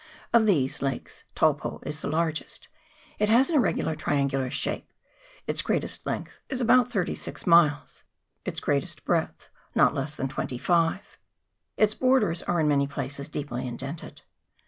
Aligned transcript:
Of 0.33 0.47
these 0.47 0.81
lakes 0.81 1.25
Taupo 1.35 1.79
is 1.85 2.01
the 2.01 2.07
largest; 2.07 2.69
it 3.19 3.29
has 3.29 3.49
an 3.49 3.55
irregular 3.55 3.95
triangular 3.95 4.49
shape, 4.49 4.91
its 5.45 5.61
greatest 5.61 6.07
length 6.07 6.41
is 6.49 6.59
about 6.59 6.89
thirty 6.89 7.13
six 7.13 7.45
miles, 7.45 8.03
its 8.43 8.59
greatest 8.59 9.01
hreadth 9.05 9.49
not 9.75 9.93
less 9.93 10.15
than 10.15 10.27
twenty 10.27 10.57
five; 10.57 11.19
its 11.77 11.93
borders 11.93 12.41
are 12.41 12.59
in 12.59 12.67
many 12.67 12.87
places 12.87 13.29
deeply 13.29 13.67
indented. 13.67 14.23